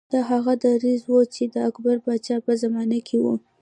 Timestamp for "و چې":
1.09-1.43